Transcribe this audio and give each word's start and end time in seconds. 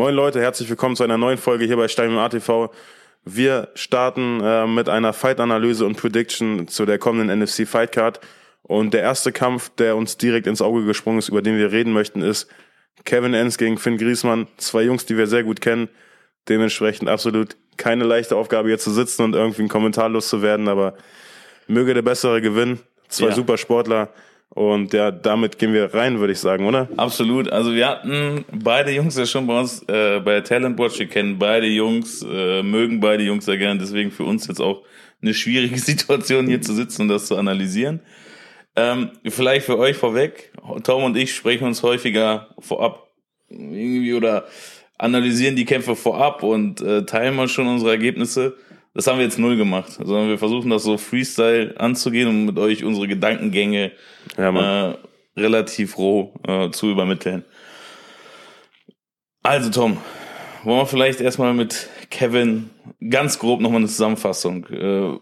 Moin 0.00 0.14
Leute, 0.14 0.40
herzlich 0.40 0.70
willkommen 0.70 0.96
zu 0.96 1.04
einer 1.04 1.18
neuen 1.18 1.36
Folge 1.36 1.66
hier 1.66 1.76
bei 1.76 1.86
Stein 1.86 2.16
ATV. 2.16 2.70
Wir 3.26 3.68
starten 3.74 4.40
äh, 4.42 4.66
mit 4.66 4.88
einer 4.88 5.12
Fight-Analyse 5.12 5.84
und 5.84 5.98
Prediction 5.98 6.68
zu 6.68 6.86
der 6.86 6.96
kommenden 6.96 7.38
NFC 7.38 7.68
Fight 7.68 7.92
Card. 7.92 8.18
Und 8.62 8.94
der 8.94 9.02
erste 9.02 9.30
Kampf, 9.30 9.68
der 9.76 9.96
uns 9.96 10.16
direkt 10.16 10.46
ins 10.46 10.62
Auge 10.62 10.86
gesprungen 10.86 11.18
ist, 11.18 11.28
über 11.28 11.42
den 11.42 11.58
wir 11.58 11.70
reden 11.70 11.92
möchten, 11.92 12.22
ist 12.22 12.48
Kevin 13.04 13.34
Enns 13.34 13.58
gegen 13.58 13.76
Finn 13.76 13.98
Griesmann. 13.98 14.46
Zwei 14.56 14.84
Jungs, 14.84 15.04
die 15.04 15.18
wir 15.18 15.26
sehr 15.26 15.44
gut 15.44 15.60
kennen. 15.60 15.90
Dementsprechend 16.48 17.10
absolut 17.10 17.58
keine 17.76 18.04
leichte 18.04 18.36
Aufgabe, 18.36 18.68
hier 18.68 18.78
zu 18.78 18.92
sitzen 18.92 19.22
und 19.22 19.34
irgendwie 19.34 19.60
einen 19.60 19.68
Kommentar 19.68 20.08
loszuwerden, 20.08 20.68
aber 20.68 20.94
möge 21.66 21.92
der 21.92 22.00
Bessere 22.00 22.40
gewinnen. 22.40 22.80
Zwei 23.10 23.26
Ja. 23.26 23.34
super 23.34 23.58
Sportler. 23.58 24.08
Und 24.52 24.92
ja, 24.92 25.12
damit 25.12 25.58
gehen 25.58 25.72
wir 25.72 25.94
rein, 25.94 26.18
würde 26.18 26.32
ich 26.32 26.40
sagen, 26.40 26.66
oder? 26.66 26.88
Absolut. 26.96 27.50
Also 27.50 27.72
wir 27.72 27.86
hatten 27.86 28.44
beide 28.52 28.90
Jungs 28.90 29.16
ja 29.16 29.24
schon 29.24 29.46
bei 29.46 29.60
uns 29.60 29.82
äh, 29.88 30.20
bei 30.20 30.40
Talent 30.40 30.76
Watch. 30.78 30.98
Wir 30.98 31.06
kennen 31.06 31.38
beide 31.38 31.68
Jungs, 31.68 32.26
äh, 32.28 32.62
mögen 32.62 32.98
beide 32.98 33.22
Jungs 33.22 33.44
sehr 33.44 33.58
gern. 33.58 33.78
Deswegen 33.78 34.10
für 34.10 34.24
uns 34.24 34.48
jetzt 34.48 34.60
auch 34.60 34.82
eine 35.22 35.34
schwierige 35.34 35.78
Situation 35.78 36.48
hier 36.48 36.60
zu 36.60 36.74
sitzen 36.74 37.02
und 37.02 37.08
das 37.08 37.26
zu 37.26 37.36
analysieren. 37.36 38.00
Ähm, 38.74 39.10
vielleicht 39.24 39.66
für 39.66 39.78
euch 39.78 39.96
vorweg. 39.96 40.52
Tom 40.82 41.04
und 41.04 41.16
ich 41.16 41.32
sprechen 41.34 41.66
uns 41.66 41.82
häufiger 41.82 42.48
vorab 42.58 43.08
irgendwie 43.48 44.14
oder 44.14 44.46
analysieren 44.98 45.56
die 45.56 45.64
Kämpfe 45.64 45.96
vorab 45.96 46.42
und 46.42 46.80
äh, 46.80 47.04
teilen 47.04 47.36
mal 47.36 47.48
schon 47.48 47.66
unsere 47.66 47.90
Ergebnisse. 47.92 48.56
Das 48.94 49.06
haben 49.06 49.18
wir 49.18 49.24
jetzt 49.24 49.38
null 49.38 49.56
gemacht, 49.56 49.92
sondern 49.92 50.28
wir 50.28 50.38
versuchen 50.38 50.70
das 50.70 50.82
so 50.82 50.98
Freestyle 50.98 51.74
anzugehen 51.78 52.28
und 52.28 52.44
mit 52.44 52.58
euch 52.58 52.84
unsere 52.84 53.06
Gedankengänge 53.06 53.92
Ja, 54.36 54.90
äh, 54.90 54.96
relativ 55.36 55.96
roh 55.96 56.34
äh, 56.46 56.70
zu 56.70 56.90
übermitteln. 56.90 57.44
Also 59.42 59.70
Tom, 59.70 59.98
wollen 60.64 60.80
wir 60.80 60.86
vielleicht 60.86 61.20
erstmal 61.20 61.54
mit 61.54 61.88
Kevin 62.10 62.70
ganz 63.08 63.38
grob 63.38 63.60
nochmal 63.60 63.78
eine 63.78 63.88
Zusammenfassung. 63.88 64.66
Äh, 64.66 65.18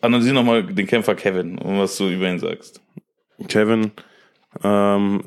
analysieren 0.00 0.36
nochmal 0.36 0.62
den 0.62 0.86
Kämpfer 0.86 1.14
Kevin 1.14 1.58
und 1.58 1.78
was 1.78 1.96
du 1.96 2.08
über 2.08 2.28
ihn 2.28 2.38
sagst. 2.38 2.80
Kevin, 3.48 3.90
ähm, 4.62 5.24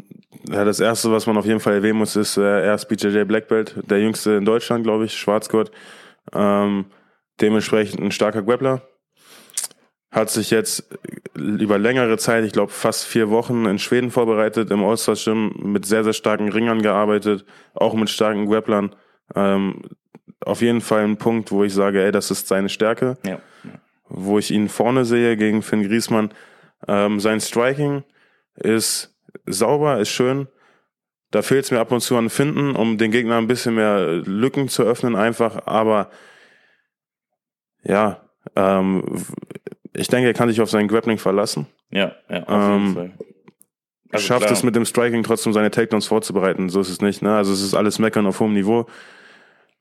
ja, 0.50 0.64
das 0.64 0.80
erste, 0.80 1.12
was 1.12 1.28
man 1.28 1.38
auf 1.38 1.46
jeden 1.46 1.60
Fall 1.60 1.74
erwähnen 1.74 2.00
muss, 2.00 2.16
ist, 2.16 2.38
äh, 2.38 2.42
er 2.42 2.76
ist 2.76 2.86
BJJ 2.86 3.24
Black 3.24 3.48
Belt, 3.48 3.76
der 3.90 4.00
jüngste 4.00 4.32
in 4.32 4.46
Deutschland, 4.46 4.84
glaube 4.84 5.06
ich, 5.06 5.14
Schwarzgurt. 5.14 5.72
Ähm, 6.34 6.86
dementsprechend 7.42 8.00
ein 8.02 8.12
starker 8.12 8.42
Grappler. 8.44 8.82
Hat 10.12 10.30
sich 10.30 10.50
jetzt 10.50 10.88
über 11.34 11.78
längere 11.78 12.18
Zeit, 12.18 12.46
ich 12.46 12.54
glaube 12.54 12.72
fast 12.72 13.06
vier 13.06 13.30
Wochen 13.30 13.66
in 13.66 13.80
Schweden 13.80 14.12
vorbereitet, 14.12 14.72
im 14.72 14.84
All-Star 14.84 15.16
Gym 15.16 15.54
mit 15.62 15.86
sehr, 15.86 16.06
sehr 16.06 16.14
starken 16.14 16.50
Ringern 16.50 16.82
gearbeitet, 16.82 17.46
auch 17.74 17.94
mit 17.96 18.10
starken 18.10 18.46
Grapplern. 18.46 18.96
Ähm, 19.36 19.82
auf 20.40 20.62
jeden 20.62 20.80
Fall 20.82 21.04
ein 21.04 21.18
Punkt, 21.18 21.52
wo 21.52 21.64
ich 21.64 21.74
sage, 21.74 22.04
ey, 22.04 22.12
das 22.12 22.32
ist 22.32 22.48
seine 22.48 22.70
Stärke 22.70 23.18
Ja. 23.26 23.40
wo 24.08 24.38
ich 24.40 24.52
ihn 24.52 24.70
vorne 24.70 25.04
sehe 25.04 25.36
gegen 25.36 25.62
Finn 25.64 25.84
Griesmann. 25.84 26.32
Ähm, 26.88 27.20
sein 27.20 27.42
Striking 27.42 28.04
ist 28.56 29.14
sauber, 29.46 30.00
ist 30.00 30.10
schön. 30.10 30.48
Da 31.32 31.42
fehlt 31.42 31.66
es 31.66 31.72
mir 31.72 31.80
ab 31.80 31.92
und 31.92 32.02
zu 32.02 32.16
an 32.16 32.30
Finden, 32.30 32.76
um 32.76 32.98
den 32.98 33.12
Gegner 33.12 33.38
ein 33.38 33.48
bisschen 33.48 33.76
mehr 33.76 34.22
Lücken 34.24 34.70
zu 34.70 34.84
öffnen, 34.84 35.16
einfach. 35.16 35.66
Aber 35.68 36.10
ja, 37.86 38.22
ähm, 38.56 39.04
ich 39.94 40.08
denke, 40.10 40.28
er 40.28 40.34
kann 40.34 40.50
sich 40.50 40.60
auf 40.62 40.70
sein 40.70 40.88
Grappling 40.88 41.18
verlassen. 41.18 41.68
Ja, 41.92 42.14
ja, 42.30 42.44
auf 42.44 42.50
Ähm, 42.50 42.82
jeden 42.82 42.94
Fall. 42.96 43.12
Also 44.12 44.26
Schafft 44.28 44.42
klar. 44.42 44.54
es 44.54 44.64
mit 44.64 44.76
dem 44.76 44.86
Striking 44.86 45.24
trotzdem 45.24 45.52
seine 45.54 45.72
Takedowns 45.72 46.06
vorzubereiten. 46.08 46.70
So 46.70 46.80
ist 46.80 46.90
es 46.90 47.02
nicht. 47.02 47.22
Ne? 47.22 47.36
Also 47.36 47.52
es 47.54 47.62
ist 47.62 47.74
alles 47.74 48.00
Meckern 48.00 48.26
auf 48.28 48.40
hohem 48.40 48.54
Niveau. 48.54 48.86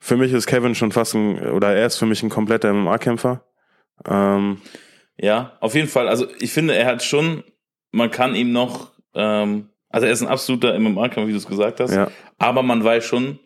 Für 0.00 0.16
mich 0.16 0.32
ist 0.32 0.46
Kevin 0.46 0.74
schon 0.74 0.92
fast 0.92 1.14
ein, 1.14 1.38
oder 1.50 1.74
er 1.74 1.86
ist 1.86 1.98
für 1.98 2.06
mich 2.06 2.22
ein 2.22 2.30
kompletter 2.30 2.72
MMA-Kämpfer. 2.72 3.44
Ähm, 4.06 4.60
Ja, 5.18 5.56
auf 5.60 5.74
jeden 5.74 5.88
Fall. 5.88 6.08
Also 6.08 6.26
ich 6.40 6.52
finde, 6.52 6.74
er 6.74 6.86
hat 6.86 7.02
schon, 7.02 7.44
man 7.92 8.10
kann 8.10 8.34
ihm 8.34 8.50
noch, 8.52 8.92
ähm, 9.14 9.68
also 9.88 10.06
er 10.06 10.12
ist 10.12 10.22
ein 10.22 10.28
absoluter 10.28 10.78
MMA-Kampf, 10.78 11.28
wie 11.28 11.32
du 11.32 11.38
es 11.38 11.46
gesagt 11.46 11.80
hast. 11.80 11.94
ja. 11.94 12.08
Aber 12.38 12.62
man 12.62 12.82
weiß 12.82 13.04
schon, 13.04 13.38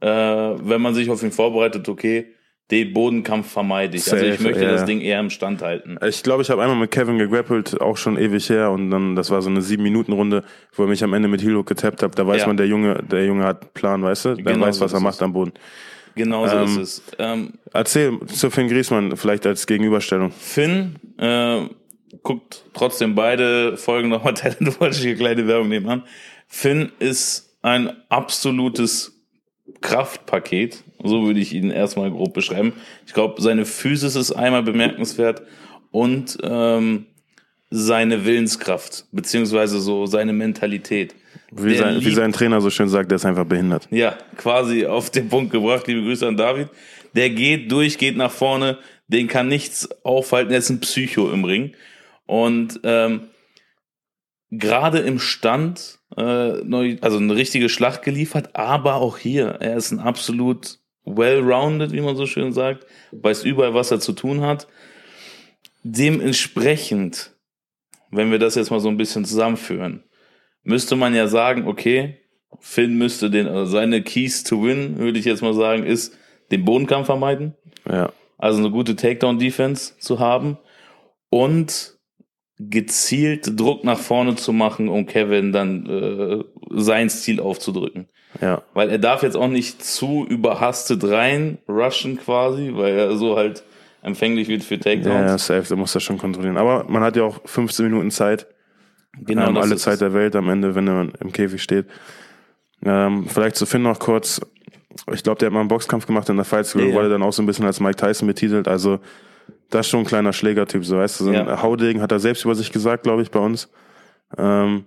äh, 0.00 0.08
wenn 0.08 0.80
man 0.80 0.94
sich 0.94 1.10
auf 1.10 1.22
ihn 1.22 1.32
vorbereitet, 1.32 1.88
okay, 1.88 2.32
den 2.70 2.92
Bodenkampf 2.92 3.50
vermeide 3.50 3.96
ich. 3.96 4.12
also 4.12 4.24
ich 4.24 4.32
Safe, 4.32 4.42
möchte 4.42 4.62
ja. 4.64 4.72
das 4.72 4.84
Ding 4.84 5.00
eher 5.00 5.20
im 5.20 5.30
Stand 5.30 5.62
halten. 5.62 5.98
Ich 6.06 6.22
glaube, 6.22 6.42
ich 6.42 6.50
habe 6.50 6.62
einmal 6.62 6.76
mit 6.76 6.90
Kevin 6.90 7.16
gegrappelt, 7.18 7.80
auch 7.80 7.96
schon 7.96 8.18
ewig 8.18 8.50
her. 8.50 8.70
Und 8.70 8.90
dann, 8.90 9.16
das 9.16 9.30
war 9.30 9.40
so 9.40 9.48
eine 9.48 9.62
sieben 9.62 9.82
Minuten 9.82 10.12
Runde, 10.12 10.44
wo 10.74 10.82
er 10.82 10.88
mich 10.88 11.02
am 11.02 11.14
Ende 11.14 11.28
mit 11.28 11.42
Hook 11.42 11.66
getappt 11.66 12.02
hat. 12.02 12.18
Da 12.18 12.26
weiß 12.26 12.42
Ja. 12.42 12.46
man, 12.46 12.56
der 12.58 12.66
Junge, 12.66 13.02
der 13.10 13.24
Junge 13.24 13.44
hat 13.44 13.72
Plan, 13.72 14.02
weißt 14.02 14.24
du? 14.26 14.34
Der 14.34 14.52
Genau 14.54 14.66
weiß, 14.66 14.76
so 14.76 14.84
was 14.84 14.92
er 14.92 15.00
macht 15.00 15.14
es. 15.14 15.22
am 15.22 15.32
Boden. 15.32 15.52
Genau 16.14 16.46
so 16.46 16.56
Ähm, 16.56 16.64
ist 16.64 16.76
es. 16.76 17.02
Ähm, 17.18 17.52
Erzähl 17.72 18.18
zu 18.26 18.50
Finn 18.50 18.68
Griesmann 18.68 19.16
vielleicht 19.16 19.46
als 19.46 19.66
Gegenüberstellung. 19.66 20.30
Finn 20.32 20.96
äh, 21.16 21.60
guckt 22.22 22.64
trotzdem 22.74 23.14
beide 23.14 23.76
Folgen 23.76 24.08
nochmal 24.10 24.34
Talent 24.34 24.80
Watch, 24.80 24.98
hier 24.98 25.14
kleine 25.16 25.46
Werbung 25.46 25.68
nebenan. 25.68 26.02
Finn 26.48 26.92
ist 26.98 27.56
ein 27.62 27.90
absolutes 28.08 29.17
Kraftpaket, 29.80 30.82
so 31.02 31.24
würde 31.24 31.40
ich 31.40 31.52
ihn 31.54 31.70
erstmal 31.70 32.10
grob 32.10 32.34
beschreiben. 32.34 32.72
Ich 33.06 33.12
glaube, 33.14 33.40
seine 33.40 33.64
Physis 33.64 34.16
ist 34.16 34.32
einmal 34.32 34.62
bemerkenswert 34.62 35.42
und 35.90 36.38
ähm, 36.42 37.06
seine 37.70 38.24
Willenskraft, 38.24 39.06
beziehungsweise 39.12 39.80
so 39.80 40.06
seine 40.06 40.32
Mentalität. 40.32 41.14
Wie 41.50 41.70
Der 41.70 41.78
sein, 41.78 41.94
wie 42.00 42.04
liebt- 42.04 42.16
sein 42.16 42.32
Trainer 42.32 42.60
so 42.60 42.70
schön 42.70 42.88
sagt, 42.88 43.10
der 43.10 43.16
ist 43.16 43.24
einfach 43.26 43.44
behindert. 43.44 43.88
Ja, 43.90 44.16
quasi 44.36 44.86
auf 44.86 45.10
den 45.10 45.28
Punkt 45.28 45.52
gebracht. 45.52 45.86
Liebe 45.86 46.02
Grüße 46.02 46.26
an 46.26 46.36
David. 46.36 46.68
Der 47.14 47.30
geht 47.30 47.70
durch, 47.72 47.98
geht 47.98 48.16
nach 48.16 48.30
vorne. 48.30 48.78
Den 49.08 49.28
kann 49.28 49.48
nichts 49.48 49.88
aufhalten. 50.04 50.52
Er 50.52 50.58
ist 50.58 50.70
ein 50.70 50.80
Psycho 50.80 51.30
im 51.30 51.44
Ring. 51.44 51.72
Und 52.26 52.80
ähm, 52.84 53.20
gerade 54.50 54.98
im 55.00 55.18
Stand, 55.18 55.98
äh, 56.16 56.62
neu, 56.64 56.96
also 57.00 57.18
eine 57.18 57.34
richtige 57.36 57.68
Schlacht 57.68 58.02
geliefert, 58.02 58.50
aber 58.54 58.94
auch 58.96 59.18
hier, 59.18 59.46
er 59.60 59.76
ist 59.76 59.90
ein 59.92 60.00
absolut 60.00 60.78
well-rounded, 61.04 61.92
wie 61.92 62.00
man 62.00 62.16
so 62.16 62.26
schön 62.26 62.52
sagt, 62.52 62.86
weiß 63.12 63.44
überall, 63.44 63.74
was 63.74 63.90
er 63.90 64.00
zu 64.00 64.12
tun 64.12 64.40
hat. 64.42 64.66
Dementsprechend, 65.84 67.32
wenn 68.10 68.30
wir 68.30 68.38
das 68.38 68.54
jetzt 68.54 68.70
mal 68.70 68.80
so 68.80 68.88
ein 68.88 68.96
bisschen 68.96 69.24
zusammenführen, 69.24 70.02
müsste 70.62 70.96
man 70.96 71.14
ja 71.14 71.28
sagen, 71.28 71.66
okay, 71.66 72.18
Finn 72.60 72.98
müsste 72.98 73.30
den, 73.30 73.46
also 73.46 73.70
seine 73.72 74.02
Keys 74.02 74.44
to 74.44 74.62
win, 74.64 74.98
würde 74.98 75.18
ich 75.18 75.24
jetzt 75.24 75.42
mal 75.42 75.54
sagen, 75.54 75.84
ist 75.84 76.16
den 76.50 76.64
Bodenkampf 76.64 77.06
vermeiden, 77.06 77.54
Ja. 77.88 78.12
also 78.38 78.58
eine 78.58 78.70
gute 78.70 78.96
Takedown-Defense 78.96 79.98
zu 79.98 80.18
haben 80.18 80.58
und 81.30 81.97
gezielt 82.58 83.58
Druck 83.58 83.84
nach 83.84 83.98
vorne 83.98 84.34
zu 84.34 84.52
machen, 84.52 84.88
um 84.88 85.06
Kevin 85.06 85.52
dann 85.52 85.86
äh, 85.86 86.44
sein 86.70 87.08
Stil 87.10 87.40
aufzudrücken. 87.40 88.08
Ja. 88.40 88.62
Weil 88.74 88.90
er 88.90 88.98
darf 88.98 89.22
jetzt 89.22 89.36
auch 89.36 89.48
nicht 89.48 89.82
zu 89.84 90.26
überhastet 90.28 91.02
rein 91.04 91.58
rushen 91.68 92.18
quasi, 92.18 92.72
weil 92.74 92.94
er 92.94 93.16
so 93.16 93.36
halt 93.36 93.62
empfänglich 94.02 94.48
wird 94.48 94.62
für 94.64 94.74
Ja, 94.74 94.80
Takedowns. 94.80 95.30
ja, 95.30 95.38
safe, 95.38 95.68
der 95.68 95.76
muss 95.76 95.92
das 95.92 96.02
schon 96.02 96.18
kontrollieren. 96.18 96.56
Aber 96.56 96.84
man 96.88 97.02
hat 97.02 97.16
ja 97.16 97.22
auch 97.24 97.40
15 97.44 97.86
Minuten 97.86 98.10
Zeit. 98.10 98.46
genau, 99.20 99.48
ähm, 99.48 99.56
alle 99.56 99.76
Zeit 99.76 100.00
der 100.00 100.12
Welt 100.14 100.36
am 100.36 100.48
Ende, 100.50 100.74
wenn 100.74 100.88
er 100.88 101.08
im 101.20 101.32
Käfig 101.32 101.62
steht. 101.62 101.86
Ähm, 102.84 103.26
vielleicht 103.28 103.56
zu 103.56 103.66
Finn 103.66 103.82
noch 103.82 103.98
kurz. 103.98 104.40
Ich 105.12 105.22
glaube, 105.22 105.38
der 105.38 105.46
hat 105.46 105.52
mal 105.52 105.60
einen 105.60 105.68
Boxkampf 105.68 106.06
gemacht 106.06 106.28
in 106.28 106.36
der 106.36 106.44
Fight 106.44 106.66
School, 106.66 106.82
Ja, 106.82 106.88
ja. 106.88 106.94
wurde 106.94 107.08
dann 107.08 107.22
auch 107.22 107.32
so 107.32 107.42
ein 107.42 107.46
bisschen 107.46 107.64
als 107.64 107.80
Mike 107.80 107.96
Tyson 107.96 108.26
betitelt. 108.28 108.68
Also, 108.68 108.98
das 109.70 109.86
ist 109.86 109.90
schon 109.90 110.00
ein 110.00 110.06
kleiner 110.06 110.32
Schlägertyp, 110.32 110.84
so 110.84 110.96
weißt 110.96 111.20
du. 111.20 111.24
So 111.24 111.30
ein 111.30 111.46
Ja. 111.46 111.62
Haudegen 111.62 112.00
hat 112.00 112.12
er 112.12 112.20
selbst 112.20 112.44
über 112.44 112.54
sich 112.54 112.72
gesagt, 112.72 113.02
glaube 113.02 113.22
ich, 113.22 113.30
bei 113.30 113.40
uns. 113.40 113.68
Ähm, 114.36 114.84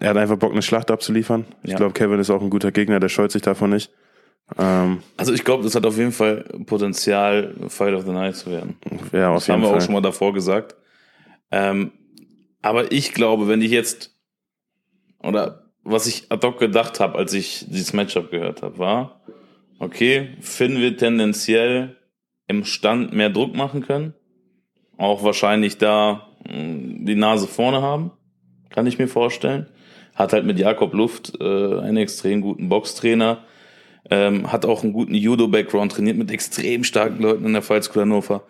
er 0.00 0.10
hat 0.10 0.16
einfach 0.16 0.36
Bock, 0.38 0.52
eine 0.52 0.62
Schlacht 0.62 0.90
abzuliefern. 0.90 1.44
Ich 1.62 1.70
Ja. 1.72 1.76
glaube, 1.76 1.92
Kevin 1.92 2.18
ist 2.20 2.30
auch 2.30 2.40
ein 2.42 2.50
guter 2.50 2.72
Gegner, 2.72 2.98
der 3.00 3.08
scheut 3.08 3.30
sich 3.32 3.42
davon 3.42 3.70
nicht. 3.70 3.90
Ähm, 4.58 5.02
Also 5.16 5.32
ich 5.32 5.44
glaube, 5.44 5.64
das 5.64 5.74
hat 5.74 5.86
auf 5.86 5.96
jeden 5.98 6.12
Fall 6.12 6.44
Potenzial, 6.66 7.54
Fight 7.68 7.94
of 7.94 8.04
the 8.04 8.10
Night 8.12 8.36
zu 8.36 8.50
werden. 8.50 8.76
ja, 9.12 9.30
auf 9.30 9.36
Das 9.36 9.48
haben 9.48 9.60
jeden 9.60 9.62
wir 9.62 9.68
Fall. 9.68 9.78
auch 9.78 9.82
schon 9.82 9.94
mal 9.94 10.00
davor 10.00 10.32
gesagt. 10.32 10.76
Ähm, 11.50 11.92
aber 12.62 12.90
ich 12.92 13.12
glaube, 13.12 13.48
wenn 13.48 13.60
ich 13.62 13.70
jetzt, 13.70 14.14
oder 15.22 15.70
was 15.84 16.06
ich 16.06 16.30
ad 16.30 16.46
hoc 16.46 16.58
gedacht 16.58 17.00
habe, 17.00 17.18
als 17.18 17.32
ich 17.34 17.66
dieses 17.68 17.92
Matchup 17.92 18.30
gehört 18.30 18.62
habe, 18.62 18.78
war, 18.78 19.20
okay, 19.78 20.36
Finn 20.40 20.78
wird 20.80 21.00
tendenziell 21.00 21.96
im 22.52 22.64
Stand 22.64 23.12
mehr 23.12 23.30
Druck 23.30 23.56
machen 23.56 23.82
können. 23.82 24.14
Auch 24.96 25.24
wahrscheinlich 25.24 25.78
da 25.78 26.28
mh, 26.46 27.04
die 27.04 27.14
Nase 27.14 27.46
vorne 27.46 27.82
haben, 27.82 28.12
kann 28.70 28.86
ich 28.86 28.98
mir 28.98 29.08
vorstellen. 29.08 29.66
Hat 30.14 30.32
halt 30.32 30.44
mit 30.44 30.58
Jakob 30.58 30.92
Luft 30.94 31.32
äh, 31.40 31.44
einen 31.44 31.96
extrem 31.96 32.42
guten 32.42 32.68
Boxtrainer. 32.68 33.44
Ähm, 34.10 34.50
hat 34.52 34.66
auch 34.66 34.82
einen 34.82 34.92
guten 34.92 35.14
Judo-Background, 35.14 35.92
trainiert 35.92 36.18
mit 36.18 36.30
extrem 36.30 36.84
starken 36.84 37.22
Leuten 37.22 37.46
in 37.46 37.52
der 37.52 37.62
School 37.62 38.02
Hannover. 38.02 38.42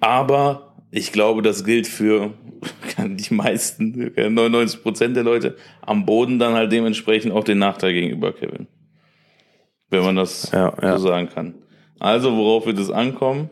Aber 0.00 0.74
ich 0.90 1.10
glaube, 1.12 1.42
das 1.42 1.64
gilt 1.64 1.86
für 1.86 2.34
die 2.98 3.34
meisten, 3.34 4.12
99 4.16 4.82
Prozent 4.82 5.16
der 5.16 5.24
Leute 5.24 5.56
am 5.80 6.04
Boden 6.04 6.38
dann 6.38 6.54
halt 6.54 6.70
dementsprechend 6.70 7.32
auch 7.32 7.44
den 7.44 7.58
Nachteil 7.58 7.94
gegenüber 7.94 8.32
Kevin. 8.32 8.68
wenn 9.90 10.04
man 10.04 10.16
das 10.16 10.50
Ja, 10.52 10.72
ja. 10.82 10.98
so 10.98 11.08
sagen 11.08 11.28
kann. 11.28 11.54
Also, 12.02 12.36
worauf 12.36 12.66
wird 12.66 12.80
es 12.80 12.90
ankommen? 12.90 13.48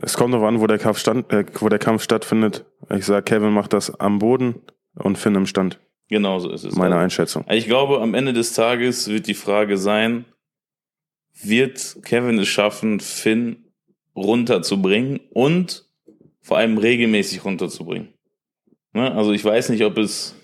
Es 0.00 0.14
kommt 0.14 0.32
darauf 0.32 0.48
an, 0.48 0.60
wo 0.60 0.66
der 0.66 0.78
Kampf 0.78 0.98
stand, 0.98 1.30
äh, 1.30 1.44
wo 1.60 1.68
der 1.68 1.78
Kampf 1.78 2.02
stattfindet. 2.02 2.64
Ich 2.88 3.04
sag, 3.04 3.26
Kevin 3.26 3.52
macht 3.52 3.74
das 3.74 4.00
am 4.00 4.18
Boden 4.18 4.62
und 4.94 5.18
Finn 5.18 5.34
im 5.34 5.46
Stand. 5.46 5.78
Genau 6.08 6.38
so 6.38 6.50
ist 6.50 6.64
es. 6.64 6.74
Meine 6.74 6.94
Also, 6.94 7.04
Einschätzung. 7.04 7.44
Ich 7.50 7.66
glaube, 7.66 8.00
am 8.00 8.14
Ende 8.14 8.32
des 8.32 8.54
Tages 8.54 9.08
wird 9.08 9.26
die 9.26 9.34
Frage 9.34 9.76
sein, 9.76 10.24
wird 11.42 11.98
Kevin 12.02 12.38
es 12.38 12.48
schaffen, 12.48 12.98
Finn 13.00 13.66
runterzubringen 14.14 15.20
und 15.34 15.84
vor 16.40 16.56
allem 16.56 16.78
regelmäßig 16.78 17.44
runterzubringen? 17.44 18.08
Ne? 18.94 19.12
Also 19.12 19.32
ich 19.32 19.44
weiß 19.44 19.68
nicht, 19.68 19.84
ob 19.84 19.98
es 19.98 20.34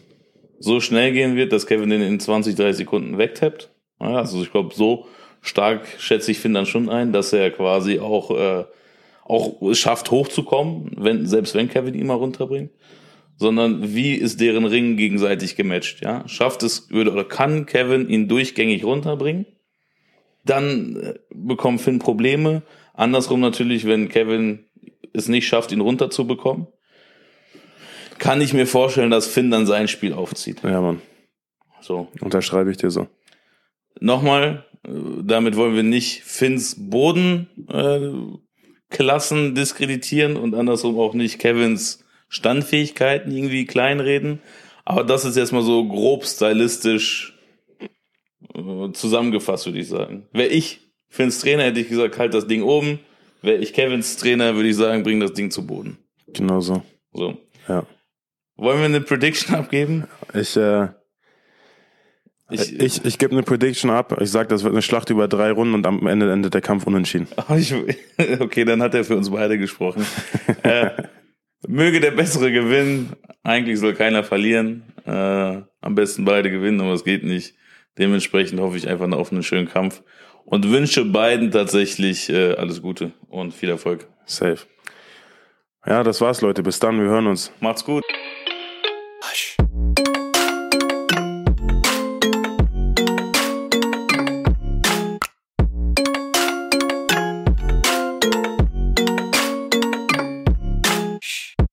so 0.59 0.81
schnell 0.81 1.13
gehen 1.13 1.35
wird, 1.35 1.51
dass 1.51 1.67
Kevin 1.67 1.89
den 1.89 2.03
in 2.03 2.21
20, 2.21 2.57
30 2.57 2.77
Sekunden 2.77 3.17
wegtappt. 3.17 3.71
Also 3.99 4.43
ich 4.43 4.51
glaube, 4.51 4.75
so 4.75 5.07
stark 5.43 5.87
schätze 5.99 6.31
ich 6.31 6.39
Finn 6.39 6.55
dann 6.55 6.67
schon 6.67 6.89
ein, 6.89 7.13
dass 7.13 7.33
er 7.35 7.51
quasi 7.51 7.99
auch, 7.99 8.31
äh, 8.31 8.65
auch 9.25 9.61
es 9.63 9.79
schafft, 9.79 10.11
hochzukommen, 10.11 10.93
wenn, 10.97 11.27
selbst 11.27 11.55
wenn 11.55 11.69
Kevin 11.69 11.95
ihn 11.95 12.07
mal 12.07 12.15
runterbringt 12.15 12.71
sondern 13.43 13.95
wie 13.95 14.15
ist 14.15 14.41
deren 14.41 14.65
Ring 14.65 14.97
gegenseitig 14.97 15.57
gematcht, 15.57 16.01
ja? 16.01 16.27
Schafft 16.29 16.63
es 16.63 16.91
würde 16.91 17.13
oder 17.13 17.25
kann 17.25 17.67
Kevin 17.67 18.09
ihn 18.09 18.29
durchgängig 18.29 18.85
runterbringen? 18.85 19.47
Dann 20.45 20.97
äh, 20.97 21.15
bekommt 21.35 21.81
Finn 21.81 21.99
Probleme. 21.99 22.63
Andersrum 22.95 23.41
natürlich, 23.41 23.87
wenn 23.87 24.09
Kevin 24.09 24.65
es 25.13 25.29
nicht 25.29 25.47
schafft, 25.47 25.73
ihn 25.73 25.81
runterzubekommen, 25.81 26.67
kann 28.19 28.41
ich 28.41 28.55
mir 28.55 28.67
vorstellen, 28.67 29.11
dass 29.11 29.27
Finn 29.27 29.51
dann 29.51 29.67
sein 29.67 29.89
Spiel 29.89 30.13
aufzieht. 30.13 30.63
Ja, 30.63 30.81
Mann. 30.81 31.03
So. 31.81 32.09
Unterschreibe 32.21 32.71
ich 32.71 32.77
dir 32.77 32.91
so. 32.91 33.09
Nochmal, 34.01 34.65
damit 34.85 35.57
wollen 35.57 35.75
wir 35.75 35.83
nicht 35.83 36.23
Finns 36.25 36.77
Bodenklassen 36.79 37.51
äh, 39.51 39.55
diskreditieren 39.55 40.37
und 40.37 40.55
andersrum 40.55 40.99
auch 40.99 41.15
nicht 41.15 41.39
Kevins 41.39 42.05
Standfähigkeiten 42.29 43.31
irgendwie 43.31 43.67
kleinreden. 43.67 44.41
Aber 44.85 45.05
das 45.05 45.25
ist 45.25 45.37
jetzt 45.37 45.53
mal 45.53 45.63
so 45.63 45.87
grob 45.87 46.25
stylistisch 46.25 47.39
äh, 48.55 48.93
zusammengefasst, 48.93 49.67
würde 49.67 49.79
ich 49.79 49.89
sagen. 49.89 50.27
Wäre 50.33 50.49
ich 50.49 50.81
Finns 51.09 51.41
Trainer, 51.41 51.65
hätte 51.65 51.81
ich 51.81 51.89
gesagt, 51.89 52.19
halt 52.19 52.35
das 52.35 52.47
Ding 52.47 52.63
oben. 52.63 52.99
Wäre 53.43 53.59
ich 53.59 53.75
Kevins 53.75 54.17
Trainer, 54.17 54.55
würde 54.55 54.71
ich 54.71 54.77
sagen, 54.77 55.03
bring 55.03 55.21
das 55.21 55.35
Ding 55.35 55.51
zu 55.51 55.67
Boden. 55.67 55.99
Genau 56.29 56.61
so. 56.61 56.83
So. 57.13 57.37
Ja. 57.69 57.87
Wollen 58.57 58.79
wir 58.79 58.87
eine 58.87 59.01
Prediction 59.01 59.55
abgeben? 59.55 60.09
Ich, 60.35 60.57
äh, 60.57 60.89
ich, 62.53 62.81
ich, 62.81 63.05
ich 63.05 63.19
gebe 63.19 63.33
eine 63.33 63.43
Prediction 63.43 63.91
ab. 63.91 64.17
Ich 64.21 64.31
sag, 64.31 64.49
das 64.49 64.63
wird 64.63 64.73
eine 64.73 64.83
Schlacht 64.83 65.11
über 65.11 65.29
drei 65.29 65.51
Runden 65.51 65.75
und 65.75 65.87
am 65.87 66.07
Ende 66.07 66.31
endet 66.31 66.55
der 66.55 66.61
Kampf 66.61 66.87
unentschieden. 66.87 67.29
Okay, 68.41 68.65
dann 68.65 68.83
hat 68.83 68.95
er 68.95 69.05
für 69.05 69.17
uns 69.17 69.31
beide 69.31 69.59
gesprochen. 69.59 70.07
äh, 70.63 70.91
möge 71.67 72.01
der 72.01 72.13
Bessere 72.13 72.53
gewinnen. 72.53 73.13
Eigentlich 73.43 73.79
soll 73.79 73.95
keiner 73.95 74.25
verlieren. 74.25 74.85
Äh, 75.05 75.63
am 75.81 75.95
besten 75.95 76.25
beide 76.25 76.51
gewinnen, 76.51 76.81
aber 76.81 76.93
es 76.93 77.05
geht 77.05 77.25
nicht. 77.25 77.55
Dementsprechend 77.99 78.61
hoffe 78.61 78.77
ich 78.77 78.89
einfach 78.89 79.11
auf 79.13 79.33
einen 79.33 79.43
schönen 79.43 79.69
Kampf 79.69 80.03
und 80.45 80.71
wünsche 80.71 81.05
beiden 81.05 81.51
tatsächlich 81.51 82.31
äh, 82.31 82.55
alles 82.55 82.83
Gute 82.83 83.13
und 83.29 83.53
viel 83.53 83.71
Erfolg. 83.71 84.07
Safe. 84.25 84.59
Ja, 85.87 86.03
das 86.03 86.21
war's, 86.21 86.41
Leute. 86.41 86.63
Bis 86.63 86.79
dann. 86.79 87.01
Wir 87.01 87.09
hören 87.09 87.27
uns. 87.27 87.53
Macht's 87.61 87.85
gut. 87.85 88.05